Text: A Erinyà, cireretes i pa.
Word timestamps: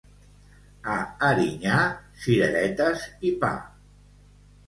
A 0.93 0.95
Erinyà, 1.27 1.75
cireretes 2.23 3.03
i 3.31 3.35
pa. 3.43 3.51